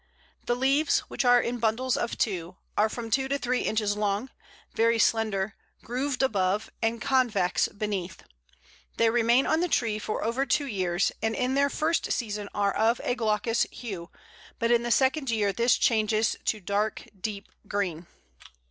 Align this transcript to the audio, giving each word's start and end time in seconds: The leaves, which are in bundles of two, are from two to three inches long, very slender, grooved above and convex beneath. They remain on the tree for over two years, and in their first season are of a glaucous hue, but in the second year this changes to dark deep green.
The 0.47 0.55
leaves, 0.55 1.01
which 1.11 1.23
are 1.25 1.39
in 1.39 1.59
bundles 1.59 1.95
of 1.95 2.17
two, 2.17 2.57
are 2.75 2.89
from 2.89 3.11
two 3.11 3.27
to 3.27 3.37
three 3.37 3.61
inches 3.61 3.95
long, 3.95 4.31
very 4.73 4.97
slender, 4.97 5.53
grooved 5.83 6.23
above 6.23 6.71
and 6.81 6.99
convex 6.99 7.67
beneath. 7.67 8.23
They 8.97 9.11
remain 9.11 9.45
on 9.45 9.59
the 9.59 9.67
tree 9.67 9.99
for 9.99 10.23
over 10.23 10.43
two 10.43 10.65
years, 10.65 11.11
and 11.21 11.35
in 11.35 11.53
their 11.53 11.69
first 11.69 12.11
season 12.11 12.49
are 12.55 12.73
of 12.75 12.99
a 13.03 13.13
glaucous 13.13 13.67
hue, 13.69 14.09
but 14.57 14.71
in 14.71 14.81
the 14.81 14.89
second 14.89 15.29
year 15.29 15.53
this 15.53 15.77
changes 15.77 16.35
to 16.45 16.59
dark 16.59 17.05
deep 17.21 17.47
green. 17.67 18.07